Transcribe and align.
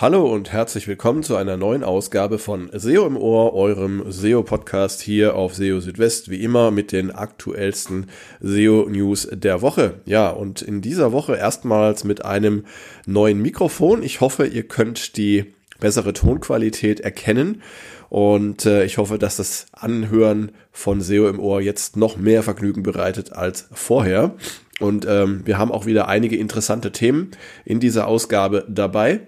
Hallo 0.00 0.32
und 0.32 0.52
herzlich 0.52 0.86
willkommen 0.86 1.24
zu 1.24 1.34
einer 1.34 1.56
neuen 1.56 1.82
Ausgabe 1.82 2.38
von 2.38 2.70
SEO 2.72 3.04
im 3.04 3.16
Ohr, 3.16 3.52
eurem 3.52 4.04
SEO-Podcast 4.06 5.00
hier 5.00 5.34
auf 5.34 5.56
SEO 5.56 5.80
Südwest, 5.80 6.30
wie 6.30 6.40
immer 6.44 6.70
mit 6.70 6.92
den 6.92 7.10
aktuellsten 7.10 8.06
SEO-News 8.40 9.26
der 9.32 9.60
Woche. 9.60 9.94
Ja, 10.04 10.28
und 10.28 10.62
in 10.62 10.82
dieser 10.82 11.10
Woche 11.10 11.34
erstmals 11.34 12.04
mit 12.04 12.24
einem 12.24 12.64
neuen 13.06 13.42
Mikrofon. 13.42 14.04
Ich 14.04 14.20
hoffe, 14.20 14.46
ihr 14.46 14.68
könnt 14.68 15.16
die 15.16 15.46
bessere 15.80 16.12
Tonqualität 16.12 17.00
erkennen 17.00 17.60
und 18.08 18.66
äh, 18.66 18.84
ich 18.84 18.98
hoffe, 18.98 19.18
dass 19.18 19.36
das 19.36 19.66
Anhören 19.72 20.52
von 20.70 21.00
SEO 21.00 21.28
im 21.28 21.40
Ohr 21.40 21.60
jetzt 21.60 21.96
noch 21.96 22.16
mehr 22.16 22.44
Vergnügen 22.44 22.84
bereitet 22.84 23.32
als 23.32 23.68
vorher. 23.72 24.36
Und 24.78 25.06
ähm, 25.08 25.42
wir 25.44 25.58
haben 25.58 25.72
auch 25.72 25.86
wieder 25.86 26.06
einige 26.06 26.36
interessante 26.36 26.92
Themen 26.92 27.32
in 27.64 27.80
dieser 27.80 28.06
Ausgabe 28.06 28.64
dabei. 28.68 29.22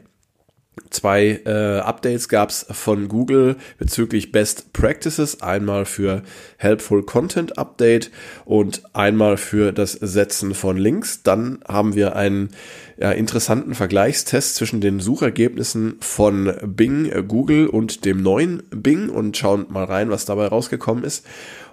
Zwei 0.91 1.41
äh, 1.45 1.80
Updates 1.80 2.29
gab 2.29 2.51
es 2.51 2.66
von 2.70 3.09
Google 3.09 3.57
bezüglich 3.79 4.33
Best 4.33 4.73
Practices. 4.73 5.43
Einmal 5.43 5.84
für 5.84 6.23
Helpful 6.57 7.05
Content 7.05 7.59
Update 7.59 8.11
und 8.45 8.83
einmal 8.95 9.37
für 9.37 9.73
das 9.73 9.93
Setzen 9.93 10.55
von 10.55 10.77
Links. 10.77 11.23
Dann 11.23 11.61
haben 11.69 11.95
wir 11.95 12.16
einen 12.16 12.51
ja, 13.01 13.13
interessanten 13.13 13.75
Vergleichstest 13.75 14.57
zwischen 14.57 14.83
den 14.83 15.01
Suchergebnissen 15.01 15.97
von 16.01 16.53
Bing, 16.63 17.11
Google 17.27 17.67
und 17.67 18.05
dem 18.05 18.23
neuen 18.23 18.63
Bing 18.71 19.09
und 19.09 19.38
schauen 19.38 19.66
mal 19.71 19.85
rein, 19.85 20.11
was 20.11 20.27
dabei 20.27 20.47
rausgekommen 20.47 21.02
ist. 21.02 21.24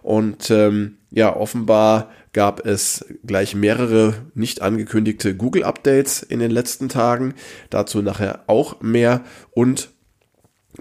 Und 0.03 0.49
ähm, 0.51 0.99
ja, 1.11 1.35
offenbar 1.35 2.11
gab 2.31 2.65
es 2.65 3.05
gleich 3.25 3.55
mehrere 3.55 4.13
nicht 4.35 4.61
angekündigte 4.61 5.35
Google-Updates 5.35 6.23
in 6.23 6.39
den 6.39 6.51
letzten 6.51 6.87
Tagen. 6.87 7.33
Dazu 7.69 8.01
nachher 8.01 8.45
auch 8.47 8.79
mehr. 8.79 9.25
Und 9.51 9.89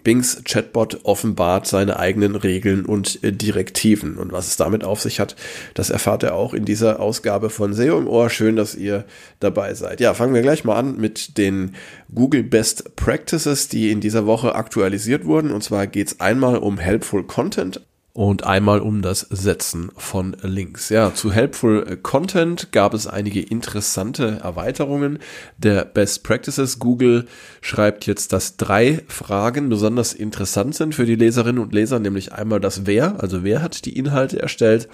Bings 0.02 0.42
Chatbot 0.44 1.00
offenbart 1.04 1.66
seine 1.66 1.98
eigenen 1.98 2.36
Regeln 2.36 2.84
und 2.84 3.22
äh, 3.22 3.32
Direktiven. 3.32 4.16
Und 4.16 4.32
was 4.32 4.48
es 4.48 4.56
damit 4.56 4.84
auf 4.84 5.00
sich 5.00 5.20
hat, 5.20 5.36
das 5.74 5.90
erfahrt 5.90 6.22
ihr 6.22 6.34
auch 6.34 6.54
in 6.54 6.64
dieser 6.64 7.00
Ausgabe 7.00 7.50
von 7.50 7.72
SEO 7.72 7.98
im 7.98 8.08
Ohr. 8.08 8.30
Schön, 8.30 8.56
dass 8.56 8.74
ihr 8.74 9.04
dabei 9.40 9.74
seid. 9.74 10.00
Ja, 10.00 10.14
fangen 10.14 10.34
wir 10.34 10.42
gleich 10.42 10.64
mal 10.64 10.76
an 10.76 10.96
mit 10.96 11.38
den 11.38 11.74
Google 12.14 12.42
Best 12.42 12.96
Practices, 12.96 13.68
die 13.68 13.90
in 13.90 14.00
dieser 14.00 14.26
Woche 14.26 14.54
aktualisiert 14.54 15.24
wurden. 15.24 15.50
Und 15.50 15.62
zwar 15.62 15.86
geht 15.86 16.08
es 16.08 16.20
einmal 16.20 16.58
um 16.58 16.78
Helpful 16.78 17.24
Content 17.24 17.80
und 18.16 18.44
einmal 18.44 18.80
um 18.80 19.02
das 19.02 19.20
Setzen 19.20 19.90
von 19.94 20.34
Links. 20.40 20.88
Ja, 20.88 21.12
zu 21.12 21.32
Helpful 21.32 21.98
Content 21.98 22.72
gab 22.72 22.94
es 22.94 23.06
einige 23.06 23.42
interessante 23.42 24.40
Erweiterungen 24.42 25.18
der 25.58 25.84
Best 25.84 26.24
Practices. 26.24 26.78
Google 26.78 27.26
schreibt 27.60 28.06
jetzt, 28.06 28.32
dass 28.32 28.56
drei 28.56 29.02
Fragen 29.06 29.68
besonders 29.68 30.14
interessant 30.14 30.74
sind 30.74 30.94
für 30.94 31.04
die 31.04 31.14
Leserinnen 31.14 31.62
und 31.62 31.74
Leser, 31.74 31.98
nämlich 31.98 32.32
einmal 32.32 32.58
das 32.58 32.86
Wer, 32.86 33.22
also 33.22 33.44
wer 33.44 33.60
hat 33.60 33.84
die 33.84 33.98
Inhalte 33.98 34.40
erstellt, 34.40 34.88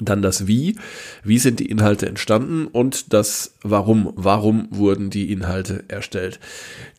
dann 0.00 0.22
das 0.22 0.46
Wie, 0.46 0.76
wie 1.22 1.38
sind 1.38 1.60
die 1.60 1.70
Inhalte 1.70 2.06
entstanden 2.06 2.66
und 2.66 3.12
das 3.12 3.54
Warum, 3.62 4.12
warum 4.14 4.68
wurden 4.70 5.08
die 5.08 5.32
Inhalte 5.32 5.84
erstellt. 5.88 6.38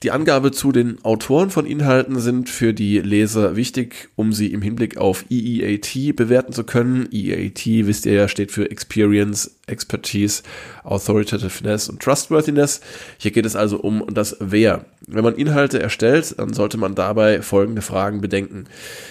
Die 0.01 0.11
Angabe 0.11 0.51
zu 0.51 0.71
den 0.71 1.03
Autoren 1.03 1.51
von 1.51 1.66
Inhalten 1.66 2.19
sind 2.19 2.49
für 2.49 2.73
die 2.73 2.99
Leser 2.99 3.55
wichtig, 3.55 4.09
um 4.16 4.33
sie 4.33 4.47
im 4.47 4.61
Hinblick 4.63 4.97
auf 4.97 5.25
EEAT 5.29 6.16
bewerten 6.16 6.53
zu 6.53 6.63
können. 6.63 7.07
EEAT, 7.11 7.66
wisst 7.85 8.06
ihr 8.06 8.13
ja, 8.13 8.28
steht 8.28 8.51
für 8.51 8.72
Experience, 8.72 9.59
Expertise, 9.67 10.44
Authoritativeness 10.83 11.89
und 11.89 12.01
Trustworthiness. 12.01 12.81
Hier 13.17 13.31
geht 13.31 13.45
es 13.45 13.56
also 13.56 13.77
um 13.77 14.03
das 14.12 14.38
Wer. 14.39 14.85
Wenn 15.06 15.23
man 15.23 15.35
Inhalte 15.35 15.79
erstellt, 15.79 16.35
dann 16.39 16.53
sollte 16.53 16.77
man 16.77 16.95
dabei 16.95 17.41
folgende 17.41 17.81
Fragen 17.81 18.22
bedenken. 18.22 18.66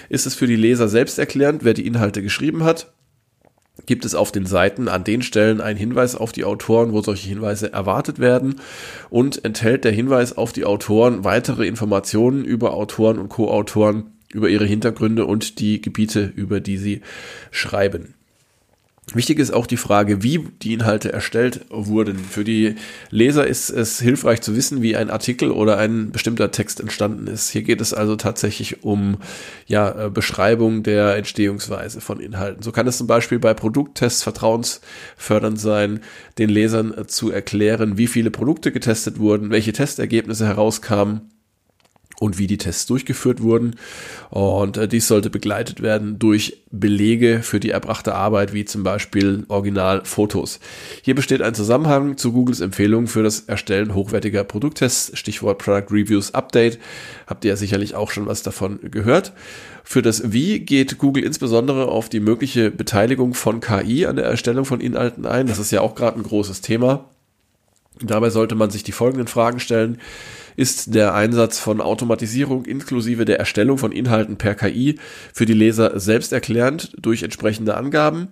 Ist 0.08 0.26
es 0.26 0.34
für 0.34 0.46
die 0.46 0.56
Leser 0.56 0.88
selbst 0.88 1.18
erklärend, 1.18 1.64
wer 1.64 1.74
die 1.74 1.86
Inhalte 1.86 2.22
geschrieben 2.22 2.64
hat? 2.64 2.92
Gibt 3.86 4.04
es 4.04 4.14
auf 4.14 4.32
den 4.32 4.46
Seiten 4.46 4.88
an 4.88 5.04
den 5.04 5.22
Stellen 5.22 5.60
einen 5.60 5.78
Hinweis 5.78 6.14
auf 6.14 6.32
die 6.32 6.44
Autoren, 6.44 6.92
wo 6.92 7.02
solche 7.02 7.28
Hinweise 7.28 7.72
erwartet 7.72 8.18
werden 8.18 8.60
und 9.10 9.44
enthält 9.44 9.84
der 9.84 9.92
Hinweis 9.92 10.36
auf 10.36 10.52
die 10.52 10.64
Autoren 10.64 11.24
weitere 11.24 11.66
Informationen 11.66 12.44
über 12.44 12.74
Autoren 12.74 13.18
und 13.18 13.28
Co-Autoren, 13.28 14.12
über 14.32 14.48
ihre 14.48 14.64
Hintergründe 14.64 15.26
und 15.26 15.58
die 15.58 15.80
Gebiete, 15.80 16.32
über 16.34 16.60
die 16.60 16.78
sie 16.78 17.00
schreiben. 17.50 18.14
Wichtig 19.12 19.38
ist 19.38 19.52
auch 19.52 19.66
die 19.66 19.76
Frage, 19.76 20.22
wie 20.22 20.48
die 20.62 20.72
Inhalte 20.72 21.12
erstellt 21.12 21.66
wurden. 21.68 22.18
Für 22.18 22.42
die 22.42 22.76
Leser 23.10 23.46
ist 23.46 23.68
es 23.68 24.00
hilfreich 24.00 24.40
zu 24.40 24.56
wissen, 24.56 24.80
wie 24.80 24.96
ein 24.96 25.10
Artikel 25.10 25.50
oder 25.50 25.76
ein 25.76 26.10
bestimmter 26.10 26.50
Text 26.50 26.80
entstanden 26.80 27.26
ist. 27.26 27.50
Hier 27.50 27.62
geht 27.62 27.82
es 27.82 27.92
also 27.92 28.16
tatsächlich 28.16 28.82
um 28.82 29.18
ja, 29.66 30.06
äh, 30.06 30.10
Beschreibung 30.10 30.82
der 30.82 31.16
Entstehungsweise 31.16 32.00
von 32.00 32.18
Inhalten. 32.18 32.62
So 32.62 32.72
kann 32.72 32.86
es 32.86 32.96
zum 32.96 33.06
Beispiel 33.06 33.38
bei 33.38 33.52
Produkttests 33.52 34.22
vertrauensfördernd 34.22 35.60
sein, 35.60 36.00
den 36.38 36.48
Lesern 36.48 36.94
zu 37.06 37.30
erklären, 37.30 37.98
wie 37.98 38.06
viele 38.06 38.30
Produkte 38.30 38.72
getestet 38.72 39.18
wurden, 39.18 39.50
welche 39.50 39.74
Testergebnisse 39.74 40.46
herauskamen 40.46 41.33
und 42.24 42.38
wie 42.38 42.46
die 42.46 42.56
Tests 42.56 42.86
durchgeführt 42.86 43.42
wurden. 43.42 43.76
Und 44.30 44.78
äh, 44.78 44.88
dies 44.88 45.06
sollte 45.06 45.28
begleitet 45.28 45.82
werden 45.82 46.18
durch 46.18 46.62
Belege 46.70 47.40
für 47.42 47.60
die 47.60 47.70
erbrachte 47.70 48.14
Arbeit, 48.14 48.54
wie 48.54 48.64
zum 48.64 48.82
Beispiel 48.82 49.44
Originalfotos. 49.48 50.58
Hier 51.02 51.14
besteht 51.14 51.42
ein 51.42 51.54
Zusammenhang 51.54 52.16
zu 52.16 52.32
Googles 52.32 52.60
Empfehlung 52.60 53.08
für 53.08 53.22
das 53.22 53.40
Erstellen 53.40 53.94
hochwertiger 53.94 54.42
Produkttests, 54.42 55.16
Stichwort 55.18 55.58
Product 55.58 55.92
Reviews 55.92 56.32
Update. 56.32 56.78
Habt 57.26 57.44
ihr 57.44 57.50
ja 57.50 57.56
sicherlich 57.56 57.94
auch 57.94 58.10
schon 58.10 58.26
was 58.26 58.42
davon 58.42 58.78
gehört. 58.90 59.34
Für 59.84 60.00
das 60.00 60.32
Wie 60.32 60.60
geht 60.60 60.96
Google 60.96 61.24
insbesondere 61.24 61.88
auf 61.88 62.08
die 62.08 62.20
mögliche 62.20 62.70
Beteiligung 62.70 63.34
von 63.34 63.60
KI 63.60 64.06
an 64.06 64.16
der 64.16 64.24
Erstellung 64.24 64.64
von 64.64 64.80
Inhalten 64.80 65.26
ein. 65.26 65.46
Das 65.46 65.58
ist 65.58 65.70
ja 65.72 65.82
auch 65.82 65.94
gerade 65.94 66.18
ein 66.18 66.22
großes 66.22 66.62
Thema. 66.62 67.10
Dabei 68.00 68.30
sollte 68.30 68.54
man 68.54 68.70
sich 68.70 68.82
die 68.82 68.92
folgenden 68.92 69.28
Fragen 69.28 69.60
stellen 69.60 69.98
ist 70.56 70.94
der 70.94 71.14
Einsatz 71.14 71.58
von 71.58 71.80
Automatisierung 71.80 72.64
inklusive 72.64 73.24
der 73.24 73.38
Erstellung 73.38 73.78
von 73.78 73.92
Inhalten 73.92 74.36
per 74.36 74.54
KI 74.54 74.98
für 75.32 75.46
die 75.46 75.52
Leser 75.52 75.98
selbsterklärend 75.98 76.92
durch 77.00 77.22
entsprechende 77.22 77.76
Angaben 77.76 78.28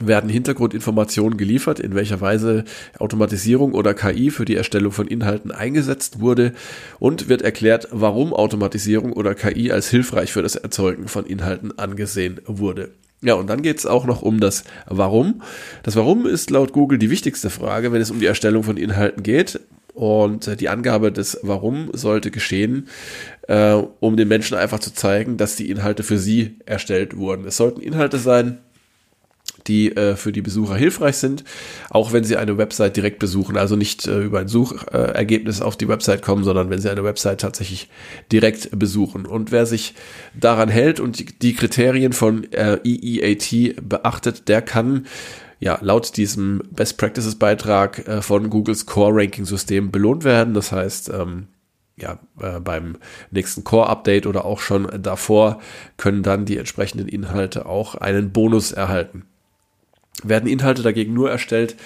werden 0.00 0.30
Hintergrundinformationen 0.30 1.38
geliefert, 1.38 1.80
in 1.80 1.94
welcher 1.94 2.20
Weise 2.20 2.64
Automatisierung 2.98 3.72
oder 3.72 3.94
KI 3.94 4.30
für 4.30 4.44
die 4.44 4.56
Erstellung 4.56 4.92
von 4.92 5.06
Inhalten 5.06 5.52
eingesetzt 5.52 6.20
wurde 6.20 6.52
und 6.98 7.28
wird 7.28 7.42
erklärt, 7.42 7.88
warum 7.90 8.32
Automatisierung 8.32 9.12
oder 9.12 9.34
KI 9.34 9.70
als 9.70 9.88
hilfreich 9.88 10.32
für 10.32 10.42
das 10.42 10.56
Erzeugen 10.56 11.08
von 11.08 11.26
Inhalten 11.26 11.78
angesehen 11.78 12.40
wurde. 12.46 12.90
Ja, 13.20 13.34
und 13.34 13.48
dann 13.48 13.62
geht 13.62 13.78
es 13.78 13.86
auch 13.86 14.04
noch 14.04 14.20
um 14.20 14.38
das 14.40 14.64
Warum. 14.86 15.42
Das 15.82 15.96
Warum 15.96 16.26
ist 16.26 16.50
laut 16.50 16.72
Google 16.72 16.98
die 16.98 17.10
wichtigste 17.10 17.48
Frage, 17.48 17.90
wenn 17.92 18.02
es 18.02 18.10
um 18.10 18.20
die 18.20 18.26
Erstellung 18.26 18.64
von 18.64 18.76
Inhalten 18.76 19.22
geht. 19.22 19.60
Und 19.94 20.48
äh, 20.48 20.56
die 20.56 20.68
Angabe 20.68 21.12
des 21.12 21.38
Warum 21.42 21.90
sollte 21.92 22.30
geschehen, 22.30 22.88
äh, 23.48 23.74
um 24.00 24.16
den 24.16 24.28
Menschen 24.28 24.56
einfach 24.56 24.80
zu 24.80 24.92
zeigen, 24.92 25.36
dass 25.36 25.56
die 25.56 25.70
Inhalte 25.70 26.02
für 26.02 26.18
sie 26.18 26.56
erstellt 26.66 27.16
wurden. 27.16 27.46
Es 27.46 27.56
sollten 27.56 27.80
Inhalte 27.80 28.18
sein, 28.18 28.58
die 29.66 29.96
äh, 29.96 30.16
für 30.16 30.32
die 30.32 30.42
Besucher 30.42 30.76
hilfreich 30.76 31.16
sind, 31.16 31.44
auch 31.90 32.12
wenn 32.12 32.24
sie 32.24 32.36
eine 32.36 32.58
Website 32.58 32.96
direkt 32.96 33.18
besuchen, 33.18 33.56
also 33.56 33.76
nicht 33.76 34.06
äh, 34.06 34.20
über 34.20 34.40
ein 34.40 34.48
Suchergebnis 34.48 35.60
auf 35.60 35.76
die 35.76 35.88
Website 35.88 36.22
kommen, 36.22 36.44
sondern 36.44 36.70
wenn 36.70 36.80
sie 36.80 36.90
eine 36.90 37.04
Website 37.04 37.40
tatsächlich 37.40 37.88
direkt 38.30 38.76
besuchen. 38.78 39.26
Und 39.26 39.52
wer 39.52 39.66
sich 39.66 39.94
daran 40.38 40.68
hält 40.68 41.00
und 41.00 41.42
die, 41.42 41.54
Kriterien 41.54 42.12
von 42.12 42.52
äh, 42.52 42.78
EEAT 42.84 43.76
beachtet, 43.80 44.48
der 44.48 44.60
kann 44.60 45.06
ja, 45.60 45.78
laut 45.80 46.16
diesem 46.16 46.62
Best 46.70 46.98
Practices 46.98 47.36
Beitrag 47.36 48.06
äh, 48.06 48.22
von 48.22 48.50
Googles 48.50 48.86
Core 48.86 49.22
Ranking 49.22 49.44
System 49.44 49.90
belohnt 49.90 50.24
werden. 50.24 50.54
Das 50.54 50.72
heißt, 50.72 51.10
ähm, 51.10 51.48
ja, 51.96 52.18
äh, 52.40 52.60
beim 52.60 52.96
nächsten 53.30 53.64
Core 53.64 53.88
Update 53.88 54.26
oder 54.26 54.44
auch 54.44 54.60
schon 54.60 54.88
davor 55.00 55.60
können 55.96 56.22
dann 56.22 56.44
die 56.44 56.58
entsprechenden 56.58 57.08
Inhalte 57.08 57.66
auch 57.66 57.94
einen 57.94 58.32
Bonus 58.32 58.72
erhalten. 58.72 59.24
Werden 60.22 60.48
Inhalte 60.48 60.82
dagegen 60.82 61.14
nur 61.14 61.30
erstellt, 61.30 61.76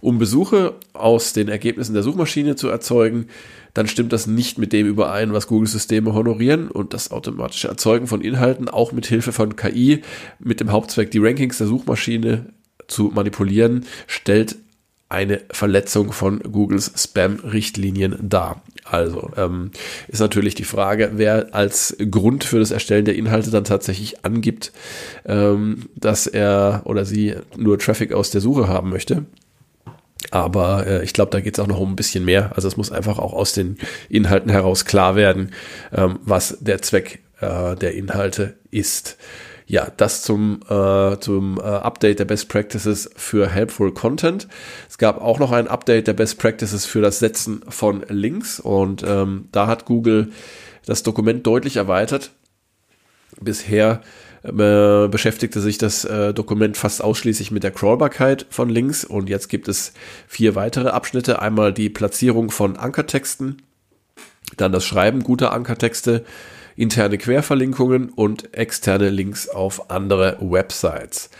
um 0.00 0.18
Besuche 0.18 0.74
aus 0.94 1.32
den 1.32 1.48
Ergebnissen 1.48 1.94
der 1.94 2.02
Suchmaschine 2.02 2.56
zu 2.56 2.68
erzeugen, 2.68 3.28
dann 3.72 3.86
stimmt 3.86 4.12
das 4.12 4.26
nicht 4.26 4.58
mit 4.58 4.72
dem 4.72 4.86
überein, 4.86 5.32
was 5.32 5.46
Google-Systeme 5.46 6.12
honorieren 6.12 6.68
und 6.68 6.92
das 6.92 7.12
automatische 7.12 7.68
Erzeugen 7.68 8.08
von 8.08 8.20
Inhalten 8.20 8.68
auch 8.68 8.90
mit 8.90 9.06
Hilfe 9.06 9.30
von 9.30 9.54
KI 9.54 10.02
mit 10.40 10.58
dem 10.58 10.72
Hauptzweck, 10.72 11.12
die 11.12 11.20
Rankings 11.20 11.58
der 11.58 11.68
Suchmaschine 11.68 12.46
zu 12.88 13.10
manipulieren, 13.14 13.86
stellt 14.06 14.56
eine 15.08 15.42
Verletzung 15.50 16.10
von 16.10 16.40
Googles 16.40 16.90
Spam-Richtlinien 16.96 18.16
dar. 18.22 18.62
Also 18.84 19.30
ähm, 19.36 19.70
ist 20.08 20.20
natürlich 20.20 20.54
die 20.54 20.64
Frage, 20.64 21.12
wer 21.14 21.54
als 21.54 21.96
Grund 22.10 22.44
für 22.44 22.58
das 22.58 22.70
Erstellen 22.70 23.04
der 23.04 23.14
Inhalte 23.14 23.50
dann 23.50 23.64
tatsächlich 23.64 24.24
angibt, 24.24 24.72
ähm, 25.26 25.90
dass 25.96 26.26
er 26.26 26.82
oder 26.84 27.04
sie 27.04 27.34
nur 27.56 27.78
Traffic 27.78 28.12
aus 28.14 28.30
der 28.30 28.40
Suche 28.40 28.68
haben 28.68 28.88
möchte. 28.88 29.26
Aber 30.30 30.86
äh, 30.86 31.04
ich 31.04 31.12
glaube, 31.12 31.30
da 31.30 31.40
geht 31.40 31.58
es 31.58 31.60
auch 31.60 31.66
noch 31.66 31.80
um 31.80 31.92
ein 31.92 31.96
bisschen 31.96 32.24
mehr. 32.24 32.52
Also 32.54 32.66
es 32.66 32.78
muss 32.78 32.90
einfach 32.90 33.18
auch 33.18 33.34
aus 33.34 33.52
den 33.52 33.76
Inhalten 34.08 34.50
heraus 34.50 34.86
klar 34.86 35.14
werden, 35.14 35.50
ähm, 35.92 36.20
was 36.22 36.56
der 36.60 36.80
Zweck 36.80 37.20
äh, 37.40 37.76
der 37.76 37.94
Inhalte 37.94 38.54
ist. 38.70 39.18
Ja, 39.72 39.90
das 39.96 40.20
zum, 40.20 40.60
äh, 40.68 41.18
zum 41.18 41.56
äh, 41.56 41.62
Update 41.62 42.18
der 42.18 42.26
Best 42.26 42.50
Practices 42.50 43.08
für 43.16 43.48
Helpful 43.48 43.94
Content. 43.94 44.46
Es 44.86 44.98
gab 44.98 45.18
auch 45.18 45.38
noch 45.38 45.50
ein 45.50 45.66
Update 45.66 46.08
der 46.08 46.12
Best 46.12 46.38
Practices 46.38 46.84
für 46.84 47.00
das 47.00 47.20
Setzen 47.20 47.62
von 47.70 48.04
Links 48.10 48.60
und 48.60 49.02
ähm, 49.02 49.48
da 49.50 49.68
hat 49.68 49.86
Google 49.86 50.30
das 50.84 51.02
Dokument 51.04 51.46
deutlich 51.46 51.76
erweitert. 51.76 52.32
Bisher 53.40 54.02
äh, 54.42 55.08
beschäftigte 55.08 55.62
sich 55.62 55.78
das 55.78 56.04
äh, 56.04 56.34
Dokument 56.34 56.76
fast 56.76 57.02
ausschließlich 57.02 57.50
mit 57.50 57.62
der 57.62 57.70
Crawlbarkeit 57.70 58.44
von 58.50 58.68
Links 58.68 59.06
und 59.06 59.30
jetzt 59.30 59.48
gibt 59.48 59.68
es 59.68 59.94
vier 60.28 60.54
weitere 60.54 60.90
Abschnitte. 60.90 61.40
Einmal 61.40 61.72
die 61.72 61.88
Platzierung 61.88 62.50
von 62.50 62.76
Ankertexten, 62.76 63.62
dann 64.58 64.70
das 64.70 64.84
Schreiben 64.84 65.22
guter 65.22 65.54
Ankertexte, 65.54 66.26
interne 66.76 67.18
Querverlinkungen 67.18 68.10
und 68.10 68.54
externe 68.54 69.10
Links 69.10 69.48
auf 69.48 69.90
andere 69.90 70.38
Websites. 70.40 71.30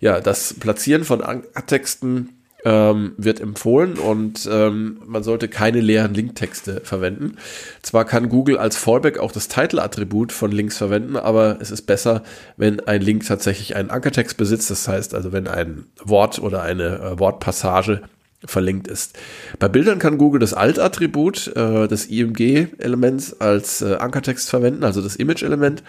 Ja, 0.00 0.20
das 0.20 0.54
Platzieren 0.54 1.04
von 1.04 1.22
Ankertexten 1.22 2.38
ähm, 2.64 3.12
wird 3.16 3.40
empfohlen 3.40 3.98
und 3.98 4.48
ähm, 4.50 5.00
man 5.06 5.22
sollte 5.22 5.48
keine 5.48 5.80
leeren 5.80 6.14
Linktexte 6.14 6.80
verwenden. 6.82 7.36
Zwar 7.82 8.04
kann 8.04 8.28
Google 8.28 8.58
als 8.58 8.76
Fallback 8.76 9.18
auch 9.18 9.32
das 9.32 9.48
Title-Attribut 9.48 10.32
von 10.32 10.50
Links 10.50 10.76
verwenden, 10.76 11.16
aber 11.16 11.58
es 11.60 11.70
ist 11.70 11.82
besser, 11.82 12.22
wenn 12.56 12.80
ein 12.80 13.00
Link 13.00 13.26
tatsächlich 13.26 13.76
einen 13.76 13.90
Ankertext 13.90 14.36
besitzt. 14.36 14.70
Das 14.70 14.88
heißt 14.88 15.14
also, 15.14 15.32
wenn 15.32 15.46
ein 15.46 15.86
Wort 16.02 16.40
oder 16.40 16.62
eine 16.62 16.98
äh, 16.98 17.18
Wortpassage 17.18 18.02
verlinkt 18.44 18.86
ist. 18.88 19.18
Bei 19.58 19.68
Bildern 19.68 19.98
kann 19.98 20.18
Google 20.18 20.40
das 20.40 20.54
Alt-Attribut 20.54 21.48
äh, 21.56 21.88
des 21.88 22.06
IMG-Elements 22.06 23.40
als 23.40 23.82
äh, 23.82 23.96
Ankertext 23.96 24.48
verwenden, 24.48 24.84
also 24.84 25.02
das 25.02 25.16
Image-Element. 25.16 25.82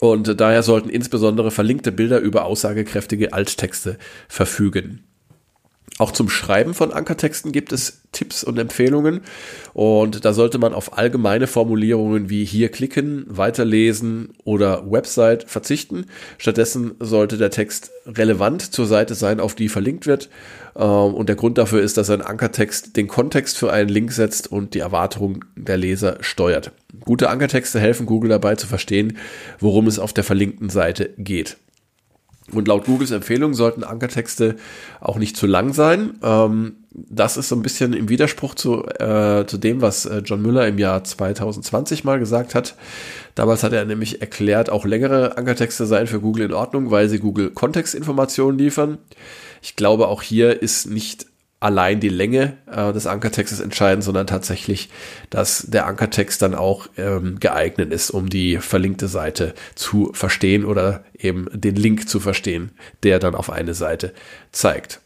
Und 0.00 0.28
äh, 0.28 0.36
daher 0.36 0.62
sollten 0.62 0.88
insbesondere 0.88 1.50
verlinkte 1.50 1.92
Bilder 1.92 2.20
über 2.20 2.44
aussagekräftige 2.44 3.32
Alttexte 3.32 3.98
verfügen. 4.28 5.04
Auch 6.00 6.12
zum 6.12 6.30
Schreiben 6.30 6.72
von 6.72 6.94
Ankertexten 6.94 7.52
gibt 7.52 7.72
es 7.72 8.00
Tipps 8.10 8.42
und 8.42 8.58
Empfehlungen 8.58 9.20
und 9.74 10.24
da 10.24 10.32
sollte 10.32 10.56
man 10.56 10.72
auf 10.72 10.96
allgemeine 10.96 11.46
Formulierungen 11.46 12.30
wie 12.30 12.46
hier 12.46 12.70
klicken, 12.70 13.26
weiterlesen 13.28 14.30
oder 14.44 14.90
Website 14.90 15.44
verzichten. 15.50 16.06
Stattdessen 16.38 16.94
sollte 17.00 17.36
der 17.36 17.50
Text 17.50 17.90
relevant 18.06 18.62
zur 18.62 18.86
Seite 18.86 19.14
sein, 19.14 19.40
auf 19.40 19.54
die 19.54 19.68
verlinkt 19.68 20.06
wird 20.06 20.30
ähm, 20.74 21.12
und 21.14 21.28
der 21.28 21.36
Grund 21.36 21.58
dafür 21.58 21.82
ist, 21.82 21.98
dass 21.98 22.08
ein 22.08 22.22
Ankertext 22.22 22.96
den 22.96 23.06
Kontext 23.06 23.58
für 23.58 23.70
einen 23.70 23.90
Link 23.90 24.10
setzt 24.12 24.50
und 24.50 24.72
die 24.72 24.78
Erwartungen 24.78 25.44
der 25.54 25.76
Leser 25.76 26.16
steuert. 26.20 26.72
Gute 27.04 27.28
Ankertexte 27.28 27.78
helfen 27.78 28.06
Google 28.06 28.30
dabei 28.30 28.54
zu 28.54 28.66
verstehen, 28.66 29.18
worum 29.58 29.86
es 29.86 29.98
auf 29.98 30.14
der 30.14 30.24
verlinkten 30.24 30.70
Seite 30.70 31.10
geht. 31.18 31.58
Und 32.54 32.68
laut 32.68 32.84
Googles 32.84 33.10
Empfehlung 33.10 33.54
sollten 33.54 33.84
Ankertexte 33.84 34.56
auch 35.00 35.18
nicht 35.18 35.36
zu 35.36 35.46
lang 35.46 35.72
sein. 35.72 36.14
Ähm, 36.22 36.76
das 36.92 37.36
ist 37.36 37.48
so 37.48 37.56
ein 37.56 37.62
bisschen 37.62 37.92
im 37.92 38.08
Widerspruch 38.08 38.54
zu, 38.54 38.84
äh, 38.84 39.46
zu 39.46 39.58
dem, 39.58 39.80
was 39.80 40.06
äh, 40.06 40.22
John 40.24 40.42
Müller 40.42 40.66
im 40.66 40.78
Jahr 40.78 41.04
2020 41.04 42.04
mal 42.04 42.18
gesagt 42.18 42.54
hat. 42.54 42.74
Damals 43.34 43.62
hat 43.62 43.72
er 43.72 43.84
nämlich 43.84 44.20
erklärt, 44.20 44.70
auch 44.70 44.84
längere 44.84 45.36
Ankertexte 45.36 45.86
seien 45.86 46.08
für 46.08 46.20
Google 46.20 46.46
in 46.46 46.52
Ordnung, 46.52 46.90
weil 46.90 47.08
sie 47.08 47.20
Google 47.20 47.50
Kontextinformationen 47.50 48.58
liefern. 48.58 48.98
Ich 49.62 49.76
glaube, 49.76 50.08
auch 50.08 50.22
hier 50.22 50.62
ist 50.62 50.86
nicht 50.86 51.26
allein 51.60 52.00
die 52.00 52.08
Länge 52.08 52.56
äh, 52.66 52.92
des 52.92 53.06
Ankertextes 53.06 53.60
entscheiden, 53.60 54.02
sondern 54.02 54.26
tatsächlich, 54.26 54.88
dass 55.28 55.66
der 55.68 55.86
Ankertext 55.86 56.40
dann 56.40 56.54
auch 56.54 56.88
ähm, 56.96 57.38
geeignet 57.38 57.92
ist, 57.92 58.10
um 58.10 58.30
die 58.30 58.56
verlinkte 58.56 59.08
Seite 59.08 59.54
zu 59.74 60.10
verstehen 60.14 60.64
oder 60.64 61.04
eben 61.18 61.46
den 61.52 61.76
Link 61.76 62.08
zu 62.08 62.18
verstehen, 62.18 62.72
der 63.02 63.18
dann 63.18 63.34
auf 63.34 63.50
eine 63.50 63.74
Seite 63.74 64.14
zeigt. 64.52 65.00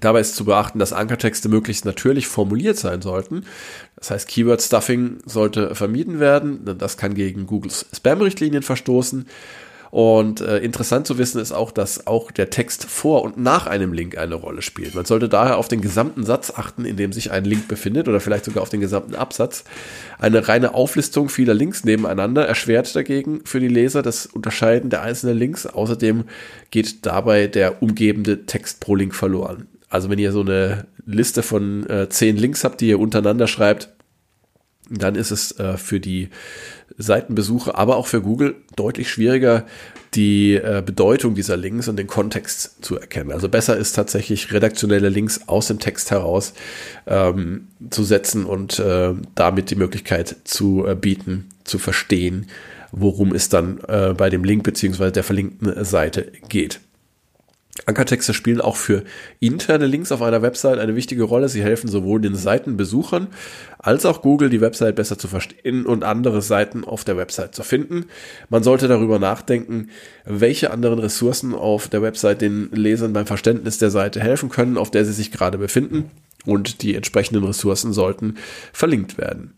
Dabei 0.00 0.20
ist 0.20 0.36
zu 0.36 0.46
beachten, 0.46 0.78
dass 0.78 0.94
Ankertexte 0.94 1.50
möglichst 1.50 1.84
natürlich 1.84 2.26
formuliert 2.26 2.78
sein 2.78 3.02
sollten. 3.02 3.44
Das 3.96 4.10
heißt, 4.10 4.28
Keyword 4.28 4.62
Stuffing 4.62 5.18
sollte 5.26 5.74
vermieden 5.74 6.18
werden. 6.18 6.78
Das 6.78 6.96
kann 6.96 7.14
gegen 7.14 7.46
Googles 7.46 7.86
Spam-Richtlinien 7.94 8.62
verstoßen. 8.62 9.26
Und 9.92 10.40
äh, 10.40 10.56
interessant 10.60 11.06
zu 11.06 11.18
wissen 11.18 11.38
ist 11.38 11.52
auch, 11.52 11.70
dass 11.70 12.06
auch 12.06 12.30
der 12.30 12.48
Text 12.48 12.86
vor 12.86 13.22
und 13.22 13.36
nach 13.36 13.66
einem 13.66 13.92
Link 13.92 14.16
eine 14.16 14.36
Rolle 14.36 14.62
spielt. 14.62 14.94
Man 14.94 15.04
sollte 15.04 15.28
daher 15.28 15.58
auf 15.58 15.68
den 15.68 15.82
gesamten 15.82 16.24
Satz 16.24 16.50
achten, 16.56 16.86
in 16.86 16.96
dem 16.96 17.12
sich 17.12 17.30
ein 17.30 17.44
Link 17.44 17.68
befindet 17.68 18.08
oder 18.08 18.18
vielleicht 18.18 18.46
sogar 18.46 18.62
auf 18.62 18.70
den 18.70 18.80
gesamten 18.80 19.14
Absatz. 19.14 19.64
Eine 20.18 20.48
reine 20.48 20.72
Auflistung 20.72 21.28
vieler 21.28 21.52
Links 21.52 21.84
nebeneinander 21.84 22.48
erschwert 22.48 22.96
dagegen 22.96 23.42
für 23.44 23.60
die 23.60 23.68
Leser 23.68 24.00
das 24.00 24.24
Unterscheiden 24.24 24.88
der 24.88 25.02
einzelnen 25.02 25.36
Links. 25.36 25.66
Außerdem 25.66 26.24
geht 26.70 27.04
dabei 27.04 27.46
der 27.46 27.82
umgebende 27.82 28.46
Text 28.46 28.80
pro 28.80 28.94
Link 28.94 29.14
verloren. 29.14 29.66
Also 29.90 30.08
wenn 30.08 30.18
ihr 30.18 30.32
so 30.32 30.40
eine 30.40 30.86
Liste 31.04 31.42
von 31.42 31.86
äh, 31.90 32.08
zehn 32.08 32.38
Links 32.38 32.64
habt, 32.64 32.80
die 32.80 32.88
ihr 32.88 32.98
untereinander 32.98 33.46
schreibt, 33.46 33.90
dann 34.90 35.14
ist 35.14 35.30
es 35.30 35.58
äh, 35.58 35.76
für 35.76 36.00
die 36.00 36.28
Seitenbesucher, 36.98 37.78
aber 37.78 37.96
auch 37.96 38.06
für 38.06 38.20
Google 38.20 38.56
deutlich 38.76 39.10
schwieriger, 39.10 39.64
die 40.14 40.54
äh, 40.54 40.82
Bedeutung 40.84 41.34
dieser 41.34 41.56
Links 41.56 41.88
und 41.88 41.96
den 41.96 42.06
Kontext 42.06 42.84
zu 42.84 42.98
erkennen. 42.98 43.32
Also 43.32 43.48
besser 43.48 43.76
ist 43.76 43.92
tatsächlich 43.92 44.52
redaktionelle 44.52 45.08
Links 45.08 45.48
aus 45.48 45.68
dem 45.68 45.78
Text 45.78 46.10
heraus 46.10 46.52
ähm, 47.06 47.68
zu 47.90 48.04
setzen 48.04 48.44
und 48.44 48.78
äh, 48.78 49.14
damit 49.34 49.70
die 49.70 49.76
Möglichkeit 49.76 50.36
zu 50.44 50.86
äh, 50.86 50.94
bieten, 50.94 51.48
zu 51.64 51.78
verstehen, 51.78 52.46
worum 52.90 53.34
es 53.34 53.48
dann 53.48 53.80
äh, 53.88 54.14
bei 54.14 54.28
dem 54.28 54.44
Link 54.44 54.64
beziehungsweise 54.64 55.12
der 55.12 55.24
verlinkten 55.24 55.82
Seite 55.84 56.30
geht. 56.48 56.80
Ankertexte 57.86 58.34
spielen 58.34 58.60
auch 58.60 58.76
für 58.76 59.02
interne 59.40 59.86
Links 59.86 60.12
auf 60.12 60.20
einer 60.20 60.42
Website 60.42 60.78
eine 60.78 60.94
wichtige 60.94 61.22
Rolle. 61.22 61.48
Sie 61.48 61.62
helfen 61.62 61.88
sowohl 61.88 62.20
den 62.20 62.34
Seitenbesuchern 62.34 63.28
als 63.78 64.04
auch 64.04 64.20
Google, 64.20 64.50
die 64.50 64.60
Website 64.60 64.94
besser 64.94 65.16
zu 65.16 65.26
verstehen 65.26 65.86
und 65.86 66.04
andere 66.04 66.42
Seiten 66.42 66.84
auf 66.84 67.02
der 67.04 67.16
Website 67.16 67.54
zu 67.54 67.62
finden. 67.62 68.06
Man 68.50 68.62
sollte 68.62 68.88
darüber 68.88 69.18
nachdenken, 69.18 69.88
welche 70.26 70.70
anderen 70.70 70.98
Ressourcen 70.98 71.54
auf 71.54 71.88
der 71.88 72.02
Website 72.02 72.42
den 72.42 72.70
Lesern 72.72 73.14
beim 73.14 73.26
Verständnis 73.26 73.78
der 73.78 73.90
Seite 73.90 74.20
helfen 74.20 74.50
können, 74.50 74.76
auf 74.76 74.90
der 74.90 75.06
sie 75.06 75.14
sich 75.14 75.32
gerade 75.32 75.56
befinden. 75.56 76.10
Und 76.44 76.82
die 76.82 76.94
entsprechenden 76.94 77.44
Ressourcen 77.44 77.94
sollten 77.94 78.36
verlinkt 78.72 79.16
werden. 79.16 79.54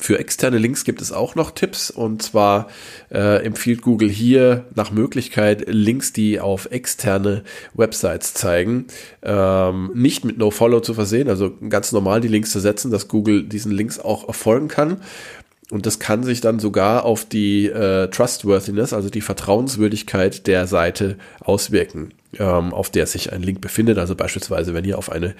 Für 0.00 0.18
externe 0.18 0.56
Links 0.56 0.84
gibt 0.84 1.02
es 1.02 1.12
auch 1.12 1.34
noch 1.34 1.50
Tipps. 1.50 1.90
Und 1.90 2.22
zwar 2.22 2.68
äh, 3.10 3.44
empfiehlt 3.44 3.82
Google 3.82 4.08
hier 4.08 4.64
nach 4.74 4.90
Möglichkeit 4.90 5.64
Links, 5.68 6.14
die 6.14 6.40
auf 6.40 6.70
externe 6.70 7.44
Websites 7.74 8.32
zeigen, 8.32 8.86
ähm, 9.22 9.90
nicht 9.94 10.24
mit 10.24 10.38
NoFollow 10.38 10.80
zu 10.80 10.94
versehen, 10.94 11.28
also 11.28 11.54
ganz 11.68 11.92
normal 11.92 12.22
die 12.22 12.28
Links 12.28 12.50
zu 12.50 12.60
setzen, 12.60 12.90
dass 12.90 13.08
Google 13.08 13.44
diesen 13.44 13.72
Links 13.72 13.98
auch 13.98 14.26
erfolgen 14.26 14.68
kann. 14.68 15.02
Und 15.70 15.86
das 15.86 15.98
kann 15.98 16.24
sich 16.24 16.40
dann 16.40 16.58
sogar 16.58 17.04
auf 17.04 17.24
die 17.24 17.66
äh, 17.66 18.08
Trustworthiness, 18.08 18.92
also 18.92 19.08
die 19.08 19.20
Vertrauenswürdigkeit 19.20 20.46
der 20.46 20.66
Seite 20.66 21.16
auswirken 21.40 22.12
ähm, 22.38 22.72
auf 22.72 22.90
der 22.90 23.06
sich 23.06 23.32
ein 23.32 23.42
Link 23.42 23.60
befindet. 23.60 23.98
Also 23.98 24.14
beispielsweise, 24.14 24.74
wenn 24.74 24.84
ihr 24.84 24.98
auf 24.98 25.10
eine 25.10 25.34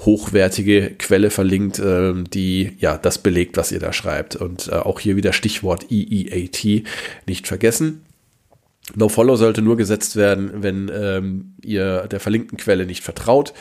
hochwertige 0.00 0.90
Quelle 0.98 1.30
verlinkt, 1.30 1.78
ähm, 1.78 2.28
die 2.30 2.72
ja 2.78 2.98
das 2.98 3.18
belegt, 3.18 3.56
was 3.56 3.72
ihr 3.72 3.80
da 3.80 3.92
schreibt. 3.92 4.36
Und 4.36 4.68
äh, 4.68 4.72
auch 4.72 5.00
hier 5.00 5.16
wieder 5.16 5.32
Stichwort 5.32 5.90
EEAT 5.90 6.84
nicht 7.26 7.46
vergessen. 7.46 8.02
NoFollow 8.94 9.34
sollte 9.34 9.62
nur 9.62 9.76
gesetzt 9.76 10.14
werden, 10.14 10.62
wenn 10.62 10.90
ähm, 10.94 11.54
ihr 11.62 12.06
der 12.06 12.20
verlinkten 12.20 12.56
Quelle 12.56 12.86
nicht 12.86 13.02
vertraut 13.02 13.52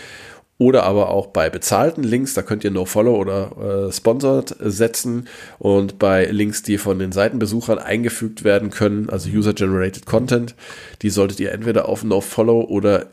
oder 0.58 0.84
aber 0.84 1.10
auch 1.10 1.28
bei 1.28 1.50
bezahlten 1.50 2.04
Links, 2.04 2.34
da 2.34 2.42
könnt 2.42 2.64
ihr 2.64 2.72
No-Follow 2.72 3.16
oder 3.16 3.88
äh, 3.88 3.92
Sponsored 3.92 4.56
setzen 4.60 5.28
und 5.60 6.00
bei 6.00 6.26
Links, 6.26 6.64
die 6.64 6.78
von 6.78 6.98
den 6.98 7.12
Seitenbesuchern 7.12 7.78
eingefügt 7.78 8.44
werden 8.44 8.70
können, 8.70 9.10
also 9.10 9.30
User-Generated 9.30 10.06
Content, 10.06 10.56
die 11.02 11.10
solltet 11.10 11.40
ihr 11.42 11.52
entweder 11.52 11.90
auf 11.90 12.04
No-Follow 12.04 12.62
oder 12.62 13.08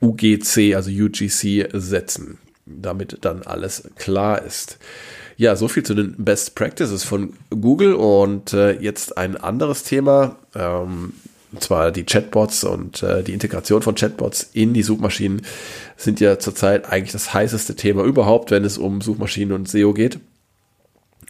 UGC, 0.00 0.74
also 0.74 0.90
UGC 0.90 1.68
setzen, 1.72 2.38
damit 2.66 3.18
dann 3.20 3.42
alles 3.42 3.90
klar 3.96 4.42
ist. 4.42 4.78
Ja, 5.36 5.54
so 5.54 5.68
viel 5.68 5.84
zu 5.84 5.94
den 5.94 6.16
Best 6.18 6.56
Practices 6.56 7.04
von 7.04 7.34
Google 7.50 7.94
und 7.94 8.52
äh, 8.52 8.72
jetzt 8.72 9.16
ein 9.16 9.36
anderes 9.36 9.84
Thema. 9.84 10.36
Ähm, 10.52 11.12
und 11.52 11.62
zwar 11.62 11.92
die 11.92 12.04
Chatbots 12.04 12.64
und 12.64 13.02
äh, 13.02 13.22
die 13.22 13.32
Integration 13.32 13.82
von 13.82 13.94
Chatbots 13.94 14.50
in 14.52 14.74
die 14.74 14.82
Suchmaschinen 14.82 15.42
sind 15.96 16.20
ja 16.20 16.38
zurzeit 16.38 16.90
eigentlich 16.90 17.12
das 17.12 17.32
heißeste 17.32 17.74
Thema 17.74 18.04
überhaupt, 18.04 18.50
wenn 18.50 18.64
es 18.64 18.78
um 18.78 19.00
Suchmaschinen 19.00 19.52
und 19.52 19.68
SEO 19.68 19.94
geht. 19.94 20.20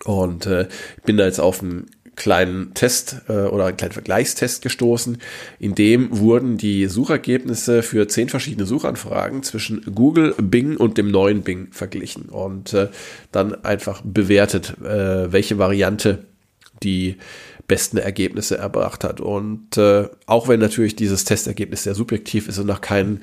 Und 0.05 0.47
äh, 0.47 0.69
ich 0.97 1.03
bin 1.05 1.17
da 1.17 1.25
jetzt 1.25 1.41
auf 1.41 1.63
ein 1.63 1.87
kleinen 2.19 2.75
Test 2.75 3.23
äh, 3.29 3.33
oder 3.33 3.67
einen 3.67 3.77
kleinen 3.77 3.93
Vergleichstest 3.93 4.61
gestoßen. 4.61 5.19
In 5.61 5.75
dem 5.75 6.19
wurden 6.19 6.59
die 6.59 6.87
Suchergebnisse 6.87 7.83
für 7.83 8.09
zehn 8.09 8.29
verschiedene 8.29 8.67
Suchanfragen 8.67 9.45
zwischen 9.45 9.83
Google, 9.95 10.35
Bing 10.37 10.77
und 10.77 10.99
dem 10.99 11.11
neuen 11.11 11.43
Bing 11.43 11.69
verglichen 11.71 12.25
und 12.25 12.75
äh, 12.75 12.89
dann 13.31 13.65
einfach 13.65 14.03
bewertet, 14.03 14.75
äh, 14.81 15.33
welche 15.33 15.59
Variante 15.59 16.25
die 16.83 17.17
besten 17.69 17.99
Ergebnisse 17.99 18.57
erbracht 18.57 19.05
hat. 19.05 19.21
Und 19.21 19.77
äh, 19.77 20.09
auch 20.27 20.49
wenn 20.49 20.59
natürlich 20.59 20.97
dieses 20.97 21.25
Testergebnis 21.25 21.85
sehr 21.85 21.95
subjektiv 21.95 22.49
ist 22.49 22.59
und 22.59 22.67
nach 22.67 22.81
keinen 22.81 23.21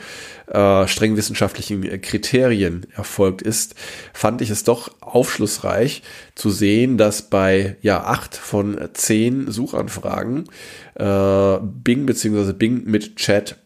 äh, 0.47 0.87
streng 0.87 1.17
wissenschaftlichen 1.17 2.01
Kriterien 2.01 2.85
erfolgt 2.95 3.41
ist, 3.41 3.75
fand 4.13 4.41
ich 4.41 4.51
es 4.51 4.63
doch 4.63 4.91
aufschlussreich 5.01 6.03
zu 6.35 6.51
sehen, 6.51 6.97
dass 6.97 7.23
bei 7.23 7.75
ja 7.81 8.03
acht 8.03 8.35
von 8.35 8.79
zehn 8.93 9.51
Suchanfragen 9.51 10.45
äh, 10.93 11.57
Bing 11.61 12.05
bzw. 12.05 12.53
Bing 12.53 12.83
mit 12.85 13.15
Chat 13.17 13.57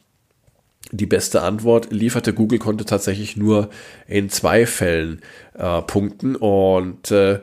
die 0.92 1.06
beste 1.06 1.42
Antwort 1.42 1.92
lieferte. 1.92 2.34
Google 2.34 2.60
konnte 2.60 2.86
tatsächlich 2.86 3.38
nur 3.38 3.70
in 4.08 4.30
zwei 4.30 4.66
Fällen 4.66 5.22
äh, 5.54 5.82
punkten 5.84 6.36
und 6.36 7.12
äh, 7.12 7.42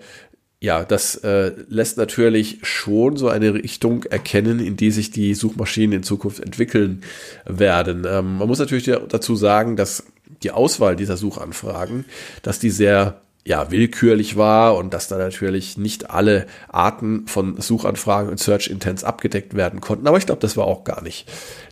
ja, 0.61 0.85
das 0.85 1.17
äh, 1.17 1.53
lässt 1.69 1.99
natürlich 1.99 2.59
schon 2.63 3.17
so 3.17 3.29
eine 3.29 3.55
Richtung 3.55 4.05
erkennen, 4.05 4.59
in 4.59 4.77
die 4.77 4.91
sich 4.91 5.11
die 5.11 5.35
Suchmaschinen 5.35 5.99
in 5.99 6.03
Zukunft 6.03 6.41
entwickeln 6.41 7.03
werden. 7.45 8.07
Ähm, 8.09 8.39
man 8.39 8.49
muss 8.49 8.59
natürlich 8.59 8.91
dazu 9.09 9.37
sagen, 9.37 9.77
dass 9.77 10.05
die 10.43 10.51
Auswahl 10.51 10.97
dieser 10.97 11.17
Suchanfragen, 11.17 12.07
dass 12.43 12.59
die 12.59 12.71
sehr 12.71 13.21
ja, 13.45 13.71
willkürlich 13.71 14.37
war 14.37 14.77
und 14.77 14.93
dass 14.93 15.07
da 15.07 15.19
natürlich 15.19 15.79
nicht 15.79 16.11
alle 16.11 16.47
Arten 16.69 17.29
von 17.29 17.61
Suchanfragen 17.61 18.29
und 18.29 18.41
Search 18.41 18.67
Intents 18.67 19.05
abgedeckt 19.05 19.55
werden 19.55 19.81
konnten. 19.81 20.09
Aber 20.09 20.19
ich 20.19 20.27
glaube, 20.27 20.41
das 20.41 20.57
war 20.57 20.65
auch 20.65 20.83
gar 20.83 21.01
nicht 21.03 21.31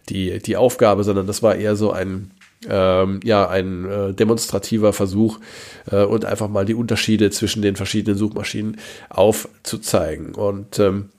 die, 0.08 0.38
die 0.38 0.56
Aufgabe, 0.56 1.02
sondern 1.02 1.26
das 1.26 1.42
war 1.42 1.56
eher 1.56 1.74
so 1.74 1.90
ein, 1.90 2.30
ähm, 2.68 3.20
ja, 3.25 3.49
ein 3.49 3.84
äh, 3.84 4.14
demonstrativer 4.14 4.92
Versuch 4.92 5.38
äh, 5.90 6.04
und 6.04 6.25
einfach 6.25 6.49
mal 6.49 6.64
die 6.64 6.75
Unterschiede 6.75 7.30
zwischen 7.30 7.62
den 7.62 7.76
verschiedenen 7.76 8.18
Suchmaschinen 8.18 8.78
aufzuzeigen. 9.11 10.34
Und 10.34 10.78
ähm, 10.78 11.11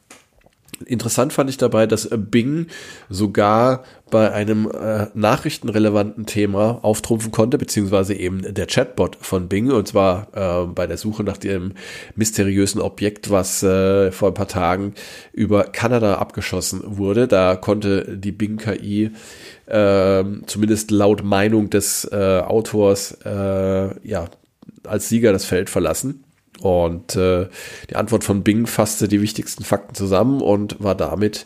Interessant 0.86 1.34
fand 1.34 1.50
ich 1.50 1.58
dabei, 1.58 1.88
dass 1.88 2.10
Bing 2.12 2.67
sogar 3.10 3.84
bei 4.12 4.32
einem 4.32 4.70
äh, 4.70 5.08
nachrichtenrelevanten 5.13 6.25
Thema 6.25 6.79
auftrumpfen 6.84 7.32
konnte, 7.32 7.58
beziehungsweise 7.58 8.13
eben 8.13 8.53
der 8.53 8.67
Chatbot 8.67 9.17
von 9.20 9.48
Bing, 9.48 9.72
und 9.72 9.88
zwar 9.88 10.27
äh, 10.34 10.67
bei 10.67 10.86
der 10.88 10.98
Suche 10.98 11.24
nach 11.24 11.38
dem 11.38 11.74
mysteriösen 12.15 12.82
Objekt, 12.82 13.32
was 13.32 13.63
äh, 13.63 14.12
vor 14.12 14.29
ein 14.29 14.34
paar 14.34 14.48
Tagen 14.48 14.94
über 15.34 15.63
Kanada 15.63 16.15
abgeschossen 16.15 16.82
wurde. 16.86 17.27
Da 17.27 17.55
konnte 17.55 18.17
die 18.17 18.32
Bing-KI 18.32 19.12
äh, 19.65 20.24
zumindest 20.46 20.91
laut 20.91 21.24
Meinung 21.24 21.70
des 21.70 22.05
äh, 22.12 22.41
Autors 22.41 23.17
äh, 23.25 24.08
ja 24.08 24.29
als 24.84 25.10
Sieger 25.10 25.32
das 25.32 25.46
Feld 25.46 25.70
verlassen. 25.70 26.24
Und 26.62 27.15
äh, 27.15 27.47
die 27.89 27.95
Antwort 27.95 28.24
von 28.24 28.43
Bing 28.43 28.67
fasste 28.67 29.07
die 29.07 29.21
wichtigsten 29.21 29.63
Fakten 29.63 29.95
zusammen 29.95 30.41
und 30.41 30.81
war 30.81 30.95
damit 30.95 31.45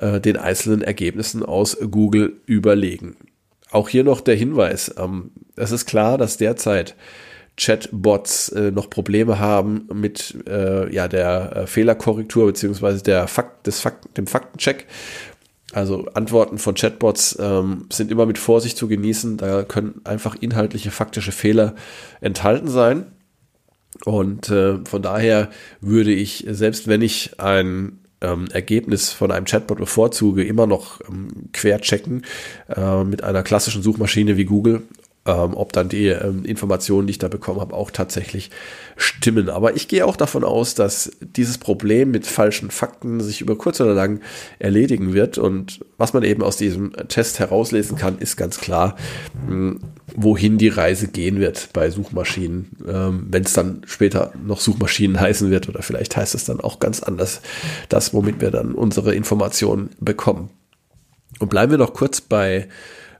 äh, 0.00 0.20
den 0.20 0.36
einzelnen 0.36 0.82
Ergebnissen 0.82 1.44
aus 1.44 1.76
Google 1.90 2.40
überlegen. 2.46 3.16
Auch 3.70 3.88
hier 3.88 4.04
noch 4.04 4.20
der 4.20 4.36
Hinweis, 4.36 4.94
ähm, 4.98 5.30
es 5.56 5.72
ist 5.72 5.86
klar, 5.86 6.16
dass 6.16 6.38
derzeit 6.38 6.94
Chatbots 7.58 8.50
äh, 8.50 8.70
noch 8.70 8.88
Probleme 8.88 9.38
haben 9.38 9.88
mit 9.92 10.36
äh, 10.48 10.92
ja, 10.94 11.08
der 11.08 11.56
äh, 11.56 11.66
Fehlerkorrektur 11.66 12.52
der 12.52 13.26
Fakt, 13.26 13.68
Fakt, 13.74 14.16
dem 14.16 14.26
Faktencheck. 14.26 14.86
Also 15.72 16.06
Antworten 16.14 16.56
von 16.56 16.74
Chatbots 16.74 17.36
ähm, 17.40 17.86
sind 17.92 18.10
immer 18.10 18.24
mit 18.24 18.38
Vorsicht 18.38 18.78
zu 18.78 18.88
genießen. 18.88 19.36
Da 19.36 19.64
können 19.64 20.00
einfach 20.04 20.36
inhaltliche, 20.40 20.90
faktische 20.90 21.32
Fehler 21.32 21.74
enthalten 22.20 22.68
sein. 22.68 23.06
Und 24.04 24.48
äh, 24.50 24.78
von 24.84 25.02
daher 25.02 25.50
würde 25.80 26.12
ich, 26.12 26.46
selbst 26.48 26.88
wenn 26.88 27.02
ich 27.02 27.40
ein 27.40 27.98
ähm, 28.20 28.46
Ergebnis 28.52 29.12
von 29.12 29.30
einem 29.30 29.46
Chatbot 29.46 29.78
bevorzuge, 29.78 30.44
immer 30.44 30.66
noch 30.66 31.00
ähm, 31.08 31.28
querchecken 31.52 32.24
äh, 32.68 33.04
mit 33.04 33.22
einer 33.22 33.42
klassischen 33.42 33.82
Suchmaschine 33.82 34.36
wie 34.36 34.44
Google 34.44 34.82
ähm, 35.26 35.54
ob 35.54 35.72
dann 35.72 35.88
die 35.88 36.06
ähm, 36.06 36.44
Informationen, 36.44 37.06
die 37.06 37.12
ich 37.12 37.18
da 37.18 37.28
bekommen 37.28 37.60
habe, 37.60 37.74
auch 37.74 37.90
tatsächlich 37.90 38.50
stimmen. 38.96 39.50
Aber 39.50 39.76
ich 39.76 39.88
gehe 39.88 40.06
auch 40.06 40.16
davon 40.16 40.44
aus, 40.44 40.74
dass 40.74 41.12
dieses 41.20 41.58
Problem 41.58 42.10
mit 42.10 42.26
falschen 42.26 42.70
Fakten 42.70 43.20
sich 43.20 43.40
über 43.40 43.56
kurz 43.56 43.80
oder 43.80 43.94
lang 43.94 44.20
erledigen 44.58 45.12
wird. 45.12 45.38
Und 45.38 45.80
was 45.98 46.14
man 46.14 46.22
eben 46.22 46.42
aus 46.42 46.56
diesem 46.56 46.92
Test 47.08 47.38
herauslesen 47.38 47.96
kann, 47.96 48.18
ist 48.18 48.36
ganz 48.36 48.58
klar, 48.58 48.96
mh, 49.46 49.50
hm, 49.50 49.80
wohin 50.16 50.56
die 50.58 50.68
Reise 50.68 51.08
gehen 51.08 51.38
wird 51.38 51.68
bei 51.72 51.90
Suchmaschinen, 51.90 52.70
ähm, 52.88 53.26
wenn 53.30 53.44
es 53.44 53.52
dann 53.52 53.82
später 53.86 54.32
noch 54.42 54.60
Suchmaschinen 54.60 55.20
heißen 55.20 55.50
wird 55.50 55.68
oder 55.68 55.82
vielleicht 55.82 56.16
heißt 56.16 56.34
es 56.34 56.44
dann 56.44 56.60
auch 56.60 56.80
ganz 56.80 57.02
anders, 57.02 57.42
das, 57.88 58.14
womit 58.14 58.40
wir 58.40 58.50
dann 58.50 58.72
unsere 58.72 59.14
Informationen 59.14 59.90
bekommen. 60.00 60.50
Und 61.38 61.50
bleiben 61.50 61.70
wir 61.70 61.78
noch 61.78 61.92
kurz 61.92 62.20
bei 62.20 62.68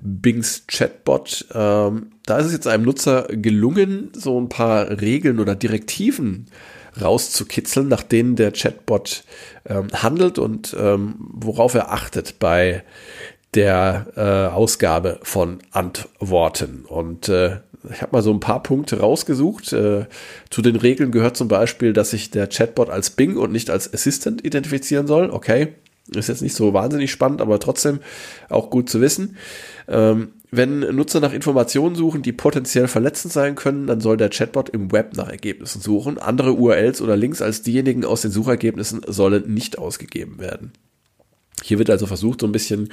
Bings 0.00 0.64
Chatbot. 0.66 1.46
Ähm, 1.52 2.12
da 2.26 2.38
ist 2.38 2.46
es 2.46 2.52
jetzt 2.52 2.66
einem 2.66 2.84
Nutzer 2.84 3.26
gelungen, 3.30 4.10
so 4.14 4.40
ein 4.40 4.48
paar 4.48 5.00
Regeln 5.00 5.40
oder 5.40 5.54
Direktiven 5.54 6.46
rauszukitzeln, 7.00 7.88
nach 7.88 8.02
denen 8.02 8.36
der 8.36 8.52
Chatbot 8.52 9.24
ähm, 9.66 9.88
handelt 9.92 10.38
und 10.38 10.76
ähm, 10.78 11.14
worauf 11.18 11.74
er 11.74 11.92
achtet 11.92 12.38
bei 12.38 12.82
der 13.54 14.06
äh, 14.16 14.54
Ausgabe 14.54 15.20
von 15.22 15.58
Antworten. 15.70 16.84
Und 16.86 17.28
äh, 17.28 17.60
ich 17.90 18.02
habe 18.02 18.12
mal 18.12 18.22
so 18.22 18.32
ein 18.32 18.40
paar 18.40 18.62
Punkte 18.62 19.00
rausgesucht. 19.00 19.72
Äh, 19.72 20.06
zu 20.50 20.62
den 20.62 20.76
Regeln 20.76 21.12
gehört 21.12 21.36
zum 21.36 21.48
Beispiel, 21.48 21.92
dass 21.92 22.10
sich 22.10 22.30
der 22.30 22.48
Chatbot 22.48 22.90
als 22.90 23.10
Bing 23.10 23.36
und 23.36 23.52
nicht 23.52 23.70
als 23.70 23.92
Assistant 23.92 24.44
identifizieren 24.44 25.06
soll. 25.06 25.30
Okay, 25.30 25.74
ist 26.14 26.28
jetzt 26.28 26.42
nicht 26.42 26.54
so 26.54 26.72
wahnsinnig 26.72 27.10
spannend, 27.10 27.40
aber 27.40 27.58
trotzdem 27.58 28.00
auch 28.48 28.70
gut 28.70 28.88
zu 28.88 29.00
wissen. 29.00 29.36
Ähm, 29.88 30.32
wenn 30.50 30.80
Nutzer 30.80 31.20
nach 31.20 31.34
Informationen 31.34 31.94
suchen, 31.94 32.22
die 32.22 32.32
potenziell 32.32 32.88
verletzend 32.88 33.32
sein 33.32 33.54
können, 33.54 33.86
dann 33.86 34.00
soll 34.00 34.16
der 34.16 34.30
Chatbot 34.30 34.70
im 34.70 34.92
Web 34.92 35.14
nach 35.16 35.28
Ergebnissen 35.28 35.82
suchen. 35.82 36.18
Andere 36.18 36.54
URLs 36.54 37.02
oder 37.02 37.16
Links 37.16 37.42
als 37.42 37.62
diejenigen 37.62 38.04
aus 38.04 38.22
den 38.22 38.30
Suchergebnissen 38.30 39.02
sollen 39.06 39.52
nicht 39.52 39.78
ausgegeben 39.78 40.38
werden. 40.38 40.72
Hier 41.62 41.78
wird 41.78 41.90
also 41.90 42.06
versucht, 42.06 42.40
so 42.40 42.46
ein 42.46 42.52
bisschen, 42.52 42.90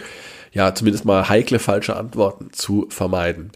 ja, 0.52 0.74
zumindest 0.74 1.06
mal 1.06 1.28
heikle 1.30 1.60
falsche 1.60 1.96
Antworten 1.96 2.52
zu 2.52 2.88
vermeiden. 2.90 3.52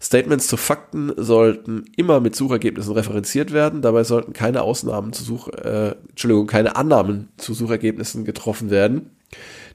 Statements 0.00 0.46
zu 0.46 0.56
Fakten 0.56 1.12
sollten 1.16 1.84
immer 1.96 2.20
mit 2.20 2.34
Suchergebnissen 2.34 2.94
referenziert 2.94 3.52
werden. 3.52 3.82
Dabei 3.82 4.04
sollten 4.04 4.32
keine 4.32 4.62
Ausnahmen 4.62 5.12
zu 5.12 5.24
Such, 5.24 5.48
äh, 5.48 5.94
Entschuldigung, 6.08 6.46
keine 6.46 6.76
Annahmen 6.76 7.28
zu 7.36 7.54
Suchergebnissen 7.54 8.24
getroffen 8.24 8.70
werden 8.70 9.10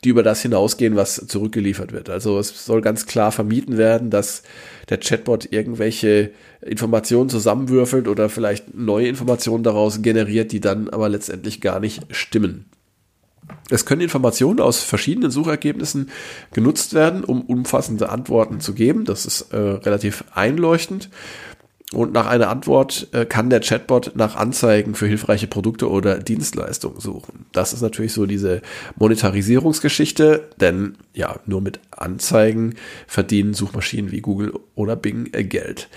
die 0.04 0.10
über 0.10 0.24
das 0.24 0.42
hinausgehen, 0.42 0.96
was 0.96 1.15
zurückgeliefert 1.27 1.92
wird. 1.92 2.10
Also 2.10 2.38
es 2.38 2.65
soll 2.65 2.82
ganz 2.82 3.06
klar 3.06 3.32
vermieden 3.32 3.77
werden, 3.77 4.10
dass 4.10 4.44
der 4.89 5.00
Chatbot 5.00 5.51
irgendwelche 5.51 6.32
Informationen 6.62 7.30
zusammenwürfelt 7.30 8.08
oder 8.08 8.30
vielleicht 8.30 8.75
neue 8.75 9.08
Informationen 9.08 9.63
daraus 9.63 10.01
generiert, 10.01 10.51
die 10.51 10.60
dann 10.60 10.89
aber 10.89 11.10
letztendlich 11.10 11.62
gar 11.62 11.80
nicht 11.80 12.04
stimmen. 12.13 12.65
Es 13.70 13.86
können 13.86 14.02
Informationen 14.02 14.60
aus 14.60 14.82
verschiedenen 14.82 15.32
Suchergebnissen 15.32 16.10
genutzt 16.54 16.94
werden, 16.94 17.24
um 17.24 17.42
umfassende 17.42 18.10
Antworten 18.10 18.60
zu 18.60 18.74
geben. 18.74 19.06
Das 19.06 19.25
ist 19.25 19.54
äh, 19.54 19.58
relativ 19.58 20.24
einleuchtend. 20.34 21.10
Und 21.94 22.14
nach 22.14 22.25
einer 22.25 22.50
Antwort 22.50 23.08
äh, 23.12 23.25
kann 23.25 23.50
der 23.50 23.60
Chatbot 23.60 24.14
nach 24.16 24.36
Anzeigen 24.36 24.96
für 24.96 25.08
hilfreiche 25.08 25.48
Produkte 25.48 25.90
oder 25.90 26.18
Dienstleistungen 26.18 27.00
suchen. 27.00 27.46
Das 27.52 27.74
ist 27.74 27.82
natürlich 27.82 28.14
so 28.14 28.25
diese 28.25 28.62
Monetarisierungsgeschichte, 28.98 30.50
denn 30.60 30.98
ja, 31.14 31.40
nur 31.46 31.62
mit 31.62 31.80
Anzeigen 31.92 32.75
verdienen 33.08 33.54
Suchmaschinen 33.54 34.12
wie 34.12 34.22
Google 34.22 34.54
oder 34.74 34.96
Bing 34.96 35.30
äh, 35.32 35.44
Geld. 35.44 35.88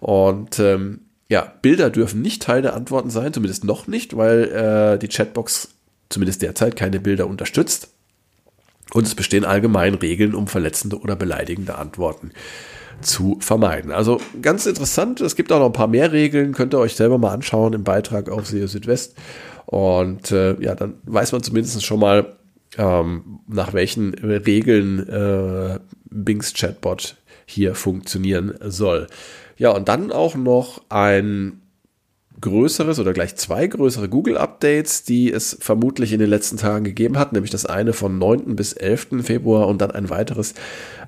Und 0.00 0.58
ähm, 0.58 1.00
ja, 1.28 1.52
Bilder 1.62 1.90
dürfen 1.90 2.22
nicht 2.22 2.42
Teil 2.42 2.62
der 2.62 2.74
Antworten 2.74 3.10
sein, 3.10 3.32
zumindest 3.32 3.64
noch 3.64 3.86
nicht, 3.86 4.16
weil 4.16 4.44
äh, 4.44 4.98
die 4.98 5.08
Chatbox 5.08 5.75
zumindest 6.08 6.42
derzeit 6.42 6.76
keine 6.76 7.00
Bilder 7.00 7.26
unterstützt. 7.26 7.88
Und 8.92 9.06
es 9.06 9.14
bestehen 9.14 9.44
allgemein 9.44 9.94
Regeln, 9.94 10.34
um 10.34 10.46
verletzende 10.46 10.98
oder 11.00 11.16
beleidigende 11.16 11.76
Antworten 11.76 12.30
zu 13.00 13.36
vermeiden. 13.40 13.92
Also 13.92 14.20
ganz 14.40 14.64
interessant. 14.66 15.20
Es 15.20 15.36
gibt 15.36 15.52
auch 15.52 15.58
noch 15.58 15.66
ein 15.66 15.72
paar 15.72 15.88
mehr 15.88 16.12
Regeln. 16.12 16.52
Könnt 16.52 16.72
ihr 16.72 16.78
euch 16.78 16.94
selber 16.94 17.18
mal 17.18 17.32
anschauen 17.32 17.72
im 17.72 17.84
Beitrag 17.84 18.30
auf 18.30 18.46
SEO 18.46 18.66
Südwest. 18.66 19.16
Und 19.66 20.30
äh, 20.30 20.60
ja, 20.62 20.74
dann 20.74 20.94
weiß 21.04 21.32
man 21.32 21.42
zumindest 21.42 21.84
schon 21.84 22.00
mal, 22.00 22.36
ähm, 22.78 23.40
nach 23.48 23.72
welchen 23.72 24.14
Regeln 24.14 25.08
äh, 25.08 25.78
Bings 26.04 26.54
Chatbot 26.54 27.16
hier 27.44 27.74
funktionieren 27.74 28.54
soll. 28.60 29.08
Ja, 29.56 29.70
und 29.70 29.88
dann 29.88 30.12
auch 30.12 30.34
noch 30.36 30.82
ein 30.88 31.60
größeres 32.40 32.98
oder 32.98 33.12
gleich 33.12 33.36
zwei 33.36 33.66
größere 33.66 34.08
Google-Updates, 34.08 35.04
die 35.04 35.32
es 35.32 35.56
vermutlich 35.60 36.12
in 36.12 36.18
den 36.18 36.28
letzten 36.28 36.56
Tagen 36.56 36.84
gegeben 36.84 37.18
hat, 37.18 37.32
nämlich 37.32 37.50
das 37.50 37.66
eine 37.66 37.92
vom 37.92 38.18
9. 38.18 38.56
bis 38.56 38.72
11. 38.72 39.08
Februar 39.22 39.68
und 39.68 39.80
dann 39.80 39.90
ein 39.90 40.10
weiteres 40.10 40.54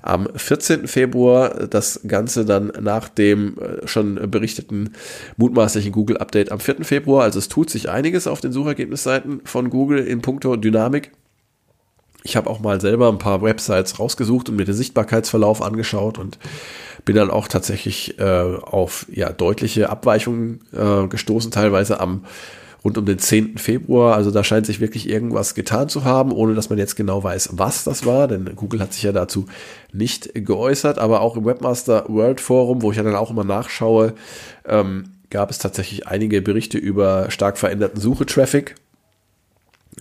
am 0.01 0.27
14. 0.35 0.87
Februar. 0.87 1.67
Das 1.67 2.01
Ganze 2.07 2.45
dann 2.45 2.71
nach 2.81 3.09
dem 3.09 3.57
äh, 3.59 3.87
schon 3.87 4.15
berichteten 4.31 4.91
mutmaßlichen 5.37 5.91
Google-Update 5.91 6.51
am 6.51 6.59
4. 6.59 6.83
Februar. 6.83 7.23
Also 7.23 7.39
es 7.39 7.47
tut 7.47 7.69
sich 7.69 7.89
einiges 7.89 8.27
auf 8.27 8.41
den 8.41 8.51
Suchergebnisseiten 8.51 9.41
von 9.43 9.69
Google 9.69 9.99
in 9.99 10.21
puncto 10.21 10.55
Dynamik. 10.55 11.11
Ich 12.23 12.35
habe 12.35 12.49
auch 12.49 12.59
mal 12.59 12.81
selber 12.81 13.09
ein 13.09 13.17
paar 13.17 13.41
Websites 13.41 13.99
rausgesucht 13.99 14.49
und 14.49 14.57
mir 14.57 14.65
den 14.65 14.75
Sichtbarkeitsverlauf 14.75 15.61
angeschaut 15.61 16.17
und 16.17 16.37
bin 17.05 17.15
dann 17.15 17.31
auch 17.31 17.47
tatsächlich 17.47 18.19
äh, 18.19 18.23
auf 18.23 19.05
ja, 19.11 19.31
deutliche 19.31 19.89
Abweichungen 19.89 20.61
äh, 20.73 21.07
gestoßen, 21.07 21.51
teilweise 21.51 21.99
am 21.99 22.23
rund 22.83 22.97
um 22.97 23.05
den 23.05 23.19
10. 23.19 23.57
Februar. 23.57 24.15
Also 24.15 24.31
da 24.31 24.43
scheint 24.43 24.65
sich 24.65 24.79
wirklich 24.79 25.09
irgendwas 25.09 25.55
getan 25.55 25.89
zu 25.89 26.03
haben, 26.03 26.31
ohne 26.31 26.55
dass 26.55 26.69
man 26.69 26.79
jetzt 26.79 26.95
genau 26.95 27.23
weiß, 27.23 27.49
was 27.53 27.83
das 27.83 28.05
war, 28.05 28.27
denn 28.27 28.55
Google 28.55 28.79
hat 28.79 28.93
sich 28.93 29.03
ja 29.03 29.11
dazu 29.11 29.47
nicht 29.91 30.31
geäußert, 30.33 30.97
aber 30.97 31.21
auch 31.21 31.35
im 31.35 31.45
Webmaster 31.45 32.05
World 32.07 32.39
Forum, 32.39 32.81
wo 32.81 32.91
ich 32.91 32.97
ja 32.97 33.03
dann 33.03 33.15
auch 33.15 33.31
immer 33.31 33.43
nachschaue, 33.43 34.13
ähm, 34.65 35.05
gab 35.29 35.51
es 35.51 35.59
tatsächlich 35.59 36.07
einige 36.07 36.41
Berichte 36.41 36.77
über 36.77 37.29
stark 37.29 37.57
veränderten 37.57 37.99
Suchetraffic 37.99 38.75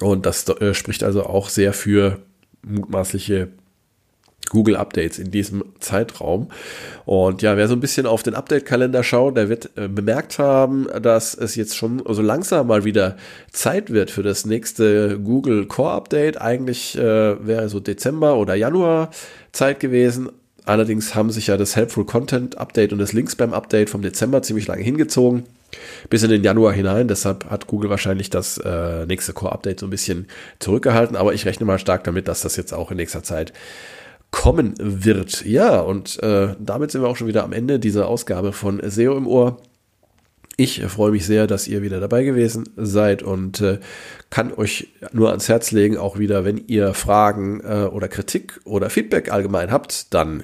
und 0.00 0.26
das 0.26 0.48
äh, 0.48 0.74
spricht 0.74 1.02
also 1.02 1.24
auch 1.24 1.48
sehr 1.48 1.72
für 1.72 2.18
mutmaßliche 2.62 3.48
Google 4.50 4.76
Updates 4.76 5.18
in 5.18 5.30
diesem 5.30 5.64
Zeitraum. 5.80 6.48
Und 7.04 7.42
ja, 7.42 7.56
wer 7.56 7.68
so 7.68 7.74
ein 7.74 7.80
bisschen 7.80 8.06
auf 8.06 8.22
den 8.22 8.34
Update-Kalender 8.34 9.02
schaut, 9.02 9.36
der 9.36 9.48
wird 9.48 9.70
äh, 9.76 9.88
bemerkt 9.88 10.38
haben, 10.38 10.86
dass 11.02 11.34
es 11.34 11.54
jetzt 11.54 11.76
schon 11.76 12.02
so 12.06 12.22
langsam 12.22 12.66
mal 12.66 12.84
wieder 12.84 13.16
Zeit 13.52 13.90
wird 13.90 14.10
für 14.10 14.22
das 14.22 14.46
nächste 14.46 15.18
Google 15.18 15.66
Core 15.66 15.92
Update. 15.92 16.40
Eigentlich 16.40 16.96
äh, 16.96 17.46
wäre 17.46 17.68
so 17.68 17.80
Dezember 17.80 18.36
oder 18.36 18.54
Januar 18.54 19.10
Zeit 19.52 19.80
gewesen. 19.80 20.30
Allerdings 20.64 21.14
haben 21.14 21.30
sich 21.30 21.46
ja 21.46 21.56
das 21.56 21.76
Helpful 21.76 22.04
Content 22.04 22.58
Update 22.58 22.92
und 22.92 22.98
das 22.98 23.14
Links-Spam 23.14 23.54
Update 23.54 23.88
vom 23.88 24.02
Dezember 24.02 24.42
ziemlich 24.42 24.66
lange 24.66 24.82
hingezogen 24.82 25.44
bis 26.08 26.22
in 26.22 26.30
den 26.30 26.44
Januar 26.44 26.72
hinein. 26.72 27.08
Deshalb 27.08 27.50
hat 27.50 27.66
Google 27.66 27.90
wahrscheinlich 27.90 28.30
das 28.30 28.58
äh, 28.58 29.06
nächste 29.06 29.32
Core-Update 29.32 29.80
so 29.80 29.86
ein 29.86 29.90
bisschen 29.90 30.26
zurückgehalten. 30.58 31.16
Aber 31.16 31.34
ich 31.34 31.46
rechne 31.46 31.66
mal 31.66 31.78
stark 31.78 32.04
damit, 32.04 32.28
dass 32.28 32.42
das 32.42 32.56
jetzt 32.56 32.72
auch 32.72 32.90
in 32.90 32.96
nächster 32.96 33.22
Zeit 33.22 33.52
kommen 34.30 34.74
wird. 34.78 35.44
Ja, 35.44 35.80
und 35.80 36.22
äh, 36.22 36.54
damit 36.58 36.90
sind 36.90 37.02
wir 37.02 37.08
auch 37.08 37.16
schon 37.16 37.28
wieder 37.28 37.44
am 37.44 37.52
Ende 37.52 37.78
dieser 37.78 38.08
Ausgabe 38.08 38.52
von 38.52 38.80
SEO 38.88 39.16
im 39.16 39.26
Ohr. 39.26 39.58
Ich 40.60 40.82
freue 40.86 41.12
mich 41.12 41.24
sehr, 41.24 41.46
dass 41.46 41.68
ihr 41.68 41.82
wieder 41.82 42.00
dabei 42.00 42.24
gewesen 42.24 42.68
seid 42.76 43.22
und 43.22 43.60
äh, 43.60 43.78
kann 44.28 44.52
euch 44.52 44.88
nur 45.12 45.30
ans 45.30 45.48
Herz 45.48 45.70
legen, 45.70 45.96
auch 45.96 46.18
wieder, 46.18 46.44
wenn 46.44 46.58
ihr 46.66 46.94
Fragen 46.94 47.60
äh, 47.60 47.84
oder 47.84 48.08
Kritik 48.08 48.60
oder 48.64 48.90
Feedback 48.90 49.30
allgemein 49.30 49.70
habt, 49.70 50.12
dann 50.12 50.42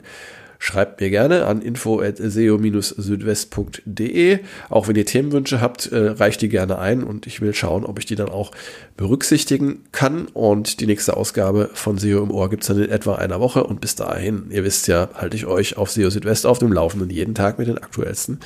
Schreibt 0.67 1.03
mir 1.03 1.11
gerne 1.11 1.45
an 1.45 1.61
info.seo-südwest.de. 1.61 4.39
Auch 4.71 4.89
wenn 4.89 4.97
ihr 4.97 5.05
Themenwünsche 5.05 5.61
habt, 5.61 5.93
äh, 5.93 6.13
reicht 6.13 6.41
die 6.41 6.49
gerne 6.49 6.79
ein 6.79 7.05
und 7.05 7.27
ich 7.27 7.43
will 7.43 7.53
schauen, 7.53 7.85
ob 7.85 7.99
ich 7.99 8.07
die 8.07 8.15
dann 8.15 8.31
auch 8.31 8.51
berücksichtigen 8.97 9.85
kann. 9.93 10.25
Und 10.33 10.81
die 10.81 10.87
nächste 10.87 11.19
Ausgabe 11.19 11.69
von 11.75 11.99
SEO 11.99 12.23
im 12.23 12.31
Ohr 12.31 12.49
gibt 12.49 12.63
es 12.63 12.69
dann 12.69 12.83
in 12.83 12.91
etwa 12.91 13.17
einer 13.17 13.41
Woche. 13.41 13.65
Und 13.65 13.83
bis 13.83 13.95
dahin, 13.95 14.47
ihr 14.49 14.65
wisst 14.65 14.89
ja, 14.89 15.11
halte 15.13 15.37
ich 15.37 15.45
euch 15.45 15.77
auf 15.77 15.91
SEO 15.91 16.09
Südwest 16.09 16.47
auf 16.47 16.61
dem 16.61 16.73
Laufenden 16.73 17.11
jeden 17.11 17.35
Tag 17.35 17.59
mit 17.59 17.69
den 17.69 17.77
aktuellsten 17.77 18.41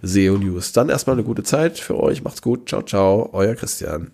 SEO 0.00 0.38
News. 0.38 0.70
Dann 0.70 0.90
erstmal 0.90 1.16
eine 1.16 1.24
gute 1.24 1.42
Zeit 1.42 1.80
für 1.80 1.98
euch. 1.98 2.22
Macht's 2.22 2.40
gut. 2.40 2.68
Ciao, 2.68 2.82
ciao. 2.82 3.30
Euer 3.32 3.56
Christian. 3.56 4.12